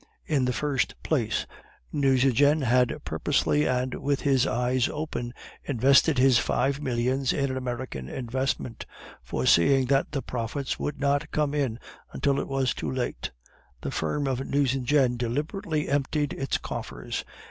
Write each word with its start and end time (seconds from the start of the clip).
In 0.25 0.45
the 0.45 0.51
first 0.51 0.95
place, 1.03 1.45
Nucingen 1.91 2.63
had 2.63 3.03
purposely 3.05 3.67
and 3.67 3.93
with 3.93 4.21
his 4.21 4.47
eyes 4.47 4.89
open 4.89 5.31
invested 5.63 6.17
his 6.17 6.39
five 6.39 6.81
millions 6.81 7.31
in 7.33 7.51
an 7.51 7.55
American 7.55 8.09
investment, 8.09 8.87
foreseeing 9.23 9.85
that 9.89 10.11
the 10.11 10.23
profits 10.23 10.79
would 10.79 10.99
not 10.99 11.29
come 11.29 11.53
in 11.53 11.77
until 12.13 12.39
it 12.39 12.47
was 12.47 12.73
too 12.73 12.91
late. 12.91 13.29
The 13.81 13.91
firm 13.91 14.25
of 14.25 14.39
Nucingen 14.43 15.17
deliberately 15.17 15.87
emptied 15.87 16.33
its 16.33 16.57
coffers. 16.57 17.23